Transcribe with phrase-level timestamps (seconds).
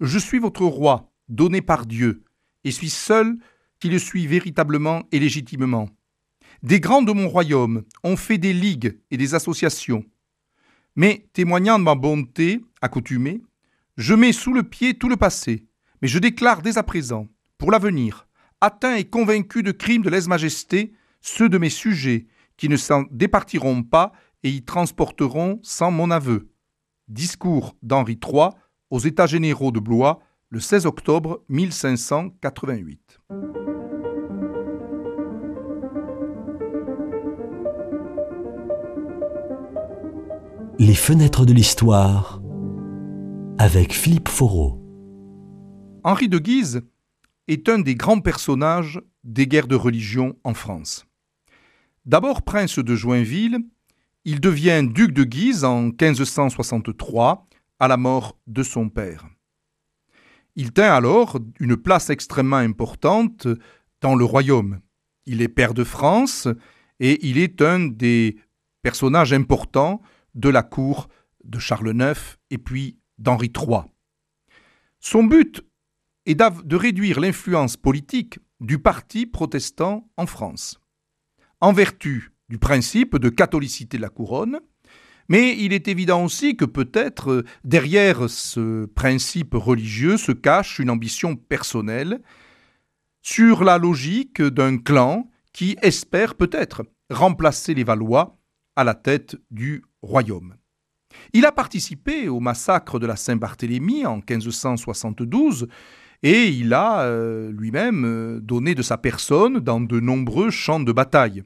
[0.00, 2.22] Je suis votre roi, donné par Dieu,
[2.62, 3.36] et suis seul
[3.80, 5.88] qui le suis véritablement et légitimement.
[6.62, 10.04] Des grands de mon royaume ont fait des ligues et des associations.
[10.94, 13.42] Mais, témoignant de ma bonté accoutumée,
[13.96, 15.66] je mets sous le pied tout le passé,
[16.00, 17.26] mais je déclare dès à présent,
[17.58, 18.28] pour l'avenir,
[18.60, 22.26] atteint et convaincu de crimes de lèse-majesté, ceux de mes sujets,
[22.56, 24.12] qui ne s'en départiront pas
[24.44, 26.50] et y transporteront sans mon aveu.
[27.08, 28.50] Discours d'Henri III
[28.90, 30.20] aux États généraux de Blois
[30.50, 33.20] le 16 octobre 1588.
[40.78, 42.40] Les fenêtres de l'histoire
[43.58, 44.80] avec Philippe Foreau.
[46.04, 46.82] Henri de Guise
[47.48, 51.04] est un des grands personnages des guerres de religion en France.
[52.06, 53.58] D'abord prince de Joinville,
[54.24, 57.47] il devient duc de Guise en 1563
[57.78, 59.28] à la mort de son père.
[60.56, 63.46] Il tint alors une place extrêmement importante
[64.00, 64.80] dans le royaume.
[65.26, 66.48] Il est père de France
[67.00, 68.36] et il est un des
[68.82, 70.00] personnages importants
[70.34, 71.08] de la cour
[71.44, 73.82] de Charles IX et puis d'Henri III.
[75.00, 75.64] Son but
[76.26, 80.80] est de réduire l'influence politique du parti protestant en France.
[81.60, 84.60] En vertu du principe de catholicité de la couronne,
[85.28, 90.90] mais il est évident aussi que peut-être euh, derrière ce principe religieux se cache une
[90.90, 92.20] ambition personnelle
[93.22, 98.38] sur la logique d'un clan qui espère peut-être remplacer les Valois
[98.76, 100.54] à la tête du royaume.
[101.32, 105.68] Il a participé au massacre de la Saint-Barthélemy en 1572
[106.22, 110.92] et il a euh, lui-même euh, donné de sa personne dans de nombreux champs de
[110.92, 111.42] bataille.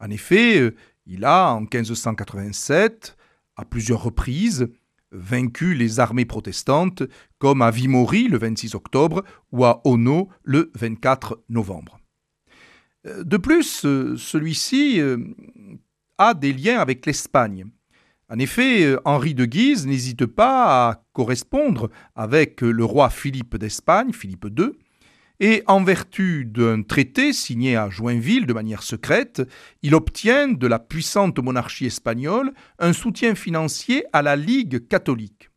[0.00, 0.74] En effet,
[1.06, 3.16] il a, en 1587,
[3.56, 4.68] à plusieurs reprises,
[5.12, 7.02] vaincu les armées protestantes,
[7.38, 11.98] comme à Vimory le 26 octobre ou à Ono le 24 novembre.
[13.06, 15.18] Euh, de plus, euh, celui-ci euh,
[16.18, 17.66] a des liens avec l'Espagne.
[18.28, 24.46] En effet, Henri de Guise n'hésite pas à correspondre avec le roi Philippe d'Espagne, Philippe
[24.58, 24.70] II,
[25.42, 29.42] et en vertu d'un traité signé à Joinville de manière secrète,
[29.82, 35.50] il obtient de la puissante monarchie espagnole un soutien financier à la Ligue catholique.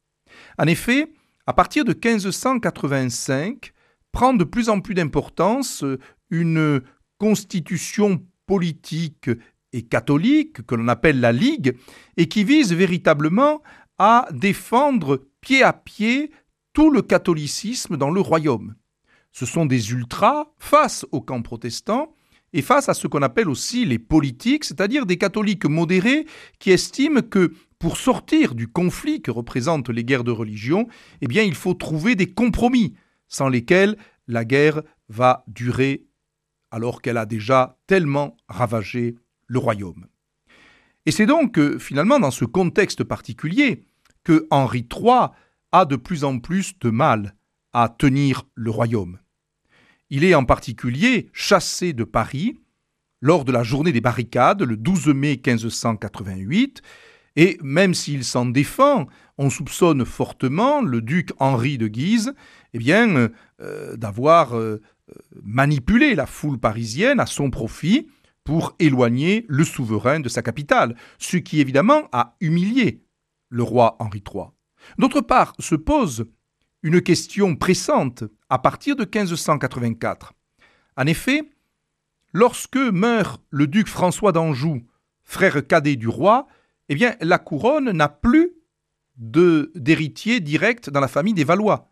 [0.57, 1.13] En effet,
[1.45, 3.73] à partir de 1585,
[4.11, 5.85] prend de plus en plus d'importance
[6.31, 6.81] une
[7.19, 9.29] constitution politique
[9.71, 11.77] et catholique que l'on appelle la Ligue
[12.17, 13.61] et qui vise véritablement
[13.99, 16.31] à défendre pied à pied
[16.73, 18.73] tout le catholicisme dans le royaume
[19.35, 22.15] ce sont des ultras face au camp protestant
[22.53, 26.25] et face à ce qu'on appelle aussi les politiques, c'est-à-dire des catholiques modérés
[26.57, 30.87] qui estiment que pour sortir du conflit que représentent les guerres de religion,
[31.21, 32.95] eh il faut trouver des compromis
[33.27, 33.97] sans lesquels
[34.29, 36.05] la guerre va durer
[36.71, 39.15] alors qu'elle a déjà tellement ravagé
[39.47, 40.07] le royaume.
[41.05, 43.83] Et c'est donc finalement dans ce contexte particulier
[44.23, 45.27] que Henri III
[45.73, 47.35] a de plus en plus de mal
[47.73, 49.19] à tenir le royaume.
[50.09, 52.59] Il est en particulier chassé de Paris
[53.21, 56.81] lors de la journée des barricades le 12 mai 1588,
[57.37, 59.07] et même s'il s'en défend,
[59.37, 62.33] on soupçonne fortement le duc Henri de Guise
[62.73, 63.29] eh bien,
[63.61, 64.81] euh, d'avoir euh,
[65.43, 68.07] manipulé la foule parisienne à son profit
[68.43, 73.01] pour éloigner le souverain de sa capitale, ce qui évidemment a humilié
[73.49, 74.45] le roi Henri III.
[74.97, 76.25] D'autre part, se pose
[76.85, 80.33] une question pressante à partir de 1584.
[80.97, 81.41] En effet,
[82.31, 84.83] lorsque meurt le duc François d'Anjou,
[85.23, 86.47] frère cadet du roi,
[86.89, 88.51] eh bien, la couronne n'a plus
[89.17, 91.91] d'héritier direct dans la famille des Valois.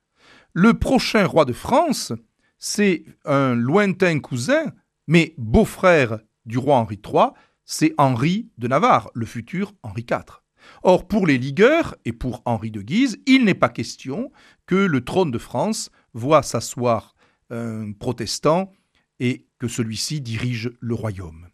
[0.54, 2.14] Le prochain roi de France,
[2.60, 4.74] c'est un lointain cousin,
[5.08, 7.30] mais beau-frère du roi Henri III,
[7.66, 10.43] c'est Henri de Navarre, le futur Henri IV.
[10.84, 14.32] Or, pour les ligueurs et pour Henri de Guise, il n'est pas question
[14.66, 17.16] que le trône de France voit s'asseoir
[17.50, 18.72] un protestant
[19.20, 21.48] et que celui-ci dirige le royaume.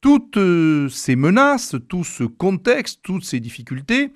[0.00, 4.12] Toutes euh, ces menaces, tout ce contexte, toutes ces difficultés,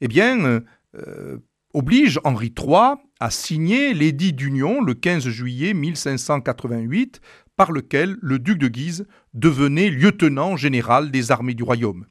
[0.00, 0.62] eh bien,
[0.94, 1.38] euh,
[1.72, 7.20] obligent Henri III à signer l'édit d'union le 15 juillet 1588,
[7.56, 12.06] par lequel le duc de Guise devenait lieutenant général des armées du royaume.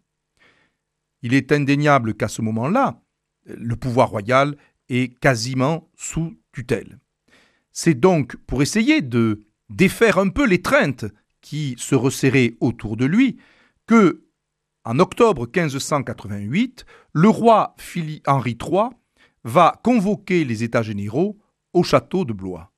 [1.24, 3.02] Il est indéniable qu'à ce moment-là,
[3.46, 4.56] le pouvoir royal
[4.90, 7.00] est quasiment sous tutelle.
[7.72, 11.06] C'est donc pour essayer de défaire un peu l'étreinte
[11.42, 13.38] qui se resserrait autour de lui
[13.88, 14.26] que,
[14.86, 17.76] en octobre 1588, le roi
[18.28, 18.90] Henri III
[19.44, 21.40] va convoquer les États généraux
[21.74, 22.72] au château de Blois.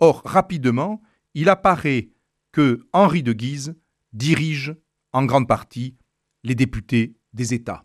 [0.00, 1.00] Or, rapidement,
[1.34, 2.10] il apparaît
[2.52, 3.74] que Henri de Guise
[4.12, 4.74] dirige
[5.12, 5.96] en grande partie
[6.42, 7.82] les députés des États.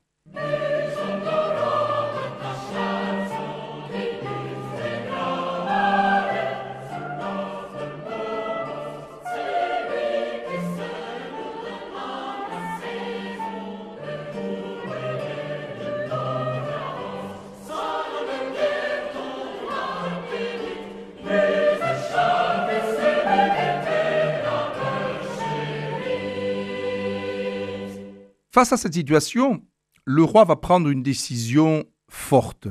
[28.58, 29.64] Face à cette situation,
[30.04, 32.68] le roi va prendre une décision forte,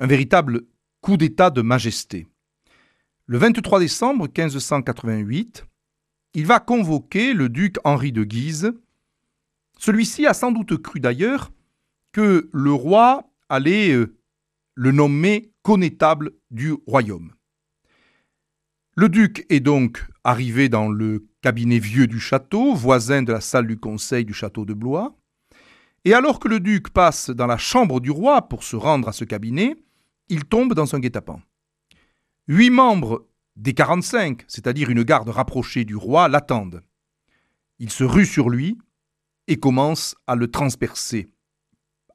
[0.00, 0.62] un véritable
[1.02, 2.26] coup d'état de majesté.
[3.26, 5.66] Le 23 décembre 1588,
[6.34, 8.72] il va convoquer le duc Henri de Guise.
[9.78, 11.52] Celui-ci a sans doute cru d'ailleurs
[12.10, 14.18] que le roi allait euh,
[14.74, 17.34] le nommer connétable du royaume.
[18.96, 23.68] Le duc est donc arrivé dans le cabinet vieux du château, voisin de la salle
[23.68, 25.16] du conseil du château de Blois.
[26.04, 29.12] Et alors que le duc passe dans la chambre du roi pour se rendre à
[29.12, 29.76] ce cabinet,
[30.28, 31.42] il tombe dans un guet-apens.
[32.48, 33.26] Huit membres
[33.56, 36.82] des 45, c'est-à-dire une garde rapprochée du roi, l'attendent.
[37.78, 38.78] Il se rue sur lui
[39.46, 41.28] et commence à le transpercer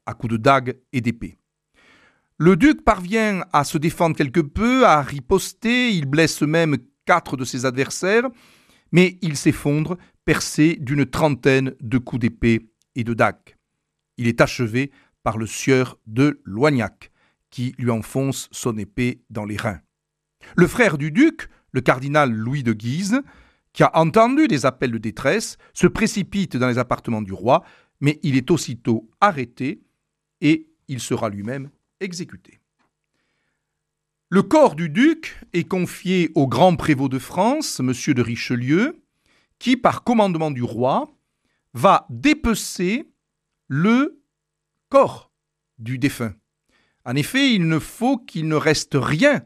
[0.05, 1.37] à coups de dague et d'épée.
[2.37, 7.45] Le duc parvient à se défendre quelque peu, à riposter, il blesse même quatre de
[7.45, 8.27] ses adversaires,
[8.91, 13.54] mais il s'effondre, percé d'une trentaine de coups d'épée et de dague.
[14.17, 14.91] Il est achevé
[15.23, 17.11] par le sieur de Loignac,
[17.49, 19.81] qui lui enfonce son épée dans les reins.
[20.55, 23.21] Le frère du duc, le cardinal Louis de Guise,
[23.73, 27.63] qui a entendu des appels de détresse, se précipite dans les appartements du roi,
[27.99, 29.81] mais il est aussitôt arrêté
[30.41, 31.69] et il sera lui-même
[31.99, 32.59] exécuté.
[34.29, 37.91] Le corps du duc est confié au grand prévôt de France, M.
[38.13, 39.01] de Richelieu,
[39.59, 41.13] qui, par commandement du roi,
[41.73, 43.07] va dépecer
[43.67, 44.21] le
[44.89, 45.31] corps
[45.77, 46.35] du défunt.
[47.05, 49.43] En effet, il ne faut qu'il ne reste rien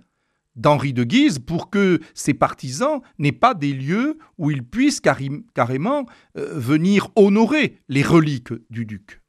[0.56, 6.06] d'Henri de Guise pour que ses partisans n'aient pas des lieux où ils puissent carrément
[6.38, 9.22] euh, venir honorer les reliques du duc.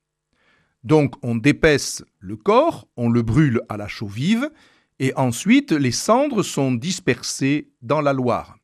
[0.83, 4.51] Donc on dépaisse le corps, on le brûle à la chaux vive,
[4.99, 8.59] et ensuite les cendres sont dispersées dans la Loire.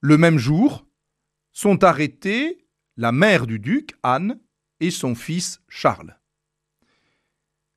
[0.00, 0.86] Le même jour,
[1.58, 4.38] sont arrêtés la mère du duc, Anne,
[4.80, 6.16] et son fils Charles.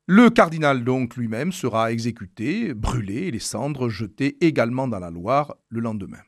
[0.07, 5.55] Le cardinal donc lui-même sera exécuté, brûlé et les cendres jetées également dans la Loire
[5.69, 6.21] le lendemain.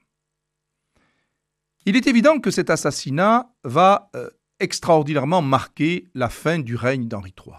[1.86, 4.30] Il est évident que cet assassinat va euh,
[4.60, 7.56] extraordinairement marquer la fin du règne d'Henri III.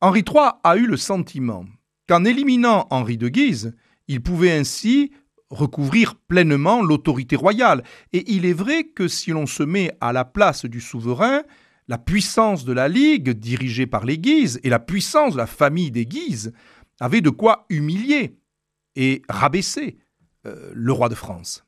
[0.00, 1.66] Henri III a eu le sentiment
[2.08, 3.74] qu'en éliminant Henri de Guise,
[4.06, 5.12] il pouvait ainsi
[5.50, 7.82] recouvrir pleinement l'autorité royale.
[8.12, 11.42] Et il est vrai que si l'on se met à la place du souverain,
[11.90, 15.90] la puissance de la Ligue, dirigée par les Guises, et la puissance de la famille
[15.90, 16.52] des Guises,
[17.00, 18.36] avaient de quoi humilier
[18.94, 19.98] et rabaisser
[20.46, 21.64] euh, le roi de France.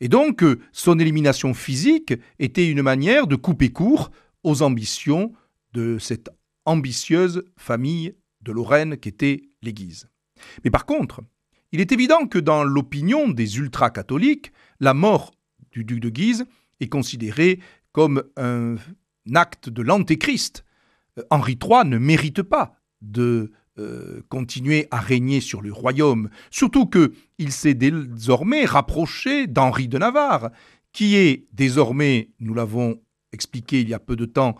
[0.00, 4.10] Et donc, euh, son élimination physique était une manière de couper court
[4.42, 5.32] aux ambitions
[5.72, 6.28] de cette
[6.66, 10.10] ambitieuse famille de Lorraine qu'étaient les Guises.
[10.62, 11.22] Mais par contre,
[11.72, 15.30] il est évident que dans l'opinion des ultra-catholiques, la mort
[15.72, 16.44] du duc de Guise
[16.80, 17.60] est considérée
[17.92, 18.76] comme un
[19.34, 20.64] acte de l'antéchrist.
[21.18, 26.86] Euh, Henri III ne mérite pas de euh, continuer à régner sur le royaume, surtout
[26.86, 30.50] qu'il s'est désormais rapproché d'Henri de Navarre,
[30.92, 33.00] qui est désormais, nous l'avons
[33.32, 34.56] expliqué il y a peu de temps,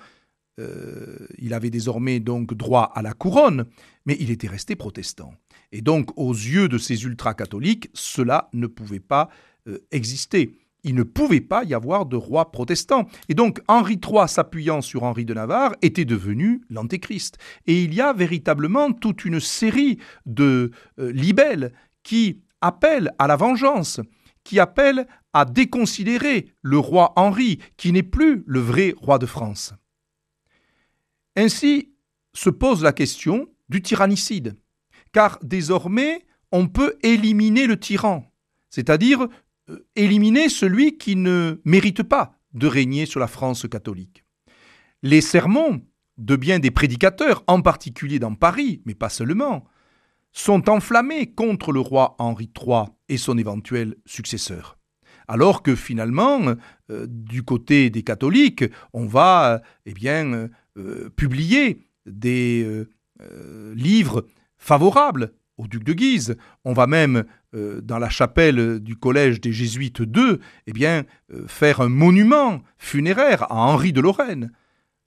[0.59, 3.67] euh, il avait désormais donc droit à la couronne,
[4.05, 5.35] mais il était resté protestant.
[5.71, 9.29] Et donc, aux yeux de ces ultra-catholiques, cela ne pouvait pas
[9.91, 10.55] exister
[10.85, 13.09] il ne pouvait pas y avoir de roi protestant.
[13.29, 17.39] Et donc Henri III, s'appuyant sur Henri de Navarre, était devenu l'antéchrist.
[17.67, 21.73] Et il y a véritablement toute une série de euh, libelles
[22.03, 24.01] qui appellent à la vengeance,
[24.45, 29.75] qui appellent à déconsidérer le roi Henri, qui n'est plus le vrai roi de France.
[31.37, 31.93] Ainsi
[32.35, 34.57] se pose la question du tyrannicide,
[35.13, 38.31] car désormais on peut éliminer le tyran,
[38.71, 39.27] c'est-à-dire
[39.97, 44.25] éliminer celui qui ne mérite pas de régner sur la France catholique.
[45.03, 45.83] Les sermons
[46.19, 49.65] de bien des prédicateurs, en particulier dans Paris, mais pas seulement,
[50.33, 54.79] sont enflammés contre le roi Henri III et son éventuel successeur.
[55.27, 56.55] Alors que finalement,
[56.91, 62.85] euh, du côté des catholiques, on va eh bien, euh, publier des
[63.75, 64.27] livres
[64.59, 66.37] favorable au duc de Guise.
[66.65, 67.25] On va même,
[67.55, 72.63] euh, dans la chapelle du collège des Jésuites II, eh bien, euh, faire un monument
[72.79, 74.51] funéraire à Henri de Lorraine.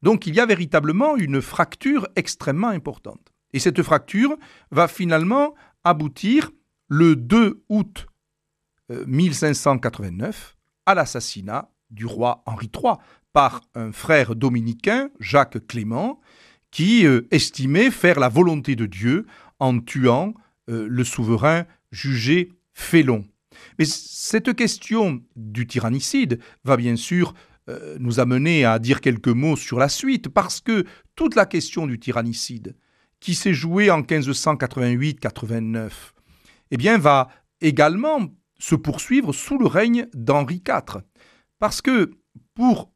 [0.01, 3.33] Donc il y a véritablement une fracture extrêmement importante.
[3.51, 4.37] Et cette fracture
[4.71, 6.51] va finalement aboutir
[6.87, 8.07] le 2 août
[9.05, 12.93] 1589 euh, à l'assassinat du roi Henri III
[13.33, 16.21] par un frère dominicain, Jacques Clément,
[16.71, 19.25] qui estimait faire la volonté de Dieu
[19.59, 20.33] en tuant
[20.67, 23.25] le souverain jugé félon.
[23.79, 27.33] Mais cette question du tyrannicide va bien sûr
[27.69, 31.85] euh, nous amener à dire quelques mots sur la suite, parce que toute la question
[31.85, 32.75] du tyrannicide,
[33.19, 35.91] qui s'est jouée en 1588-89,
[36.71, 37.29] eh bien, va
[37.61, 38.27] également
[38.59, 41.01] se poursuivre sous le règne d'Henri IV.
[41.59, 42.11] Parce que
[42.53, 42.91] pour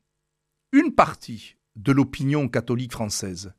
[0.71, 3.53] une partie de l'opinion catholique française,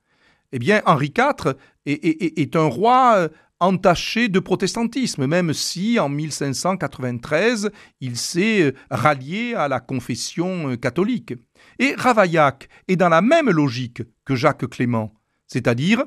[0.52, 1.54] eh bien, Henri IV
[1.86, 3.28] est, un roi euh,
[3.62, 10.76] entaché de protestantisme, même si en 1593 il s'est euh, rallié à la confession euh,
[10.76, 11.34] catholique.
[11.78, 15.14] Et Ravaillac est dans la même logique que Jacques Clément,
[15.46, 16.04] c'est-à-dire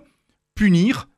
[0.54, 1.10] punir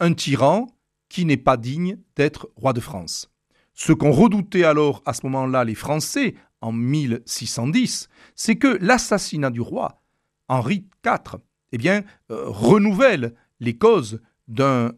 [0.00, 0.66] un tyran
[1.08, 3.30] qui n'est pas digne d'être roi de France.
[3.74, 9.60] Ce qu'ont redouté alors à ce moment-là les Français en 1610, c'est que l'assassinat du
[9.60, 10.02] roi
[10.48, 11.40] Henri IV
[11.72, 14.20] eh bien, euh, renouvelle les causes
[14.60, 14.90] euh,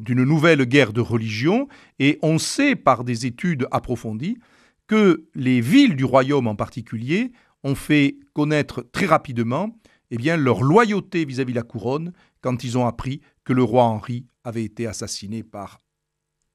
[0.00, 1.68] d'une nouvelle guerre de religion,
[1.98, 4.38] et on sait par des études approfondies
[4.86, 7.32] que les villes du royaume en particulier
[7.62, 9.74] ont fait connaître très rapidement
[10.10, 14.26] eh leur loyauté vis-à-vis de la couronne quand ils ont appris que le roi Henri
[14.44, 15.80] avait été assassiné par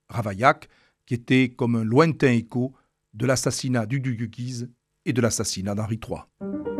[0.09, 0.69] Ravaillac,
[1.05, 2.73] qui était comme un lointain écho
[3.13, 4.69] de l'assassinat du duc de Guise
[5.05, 6.78] et de l'assassinat d'Henri III.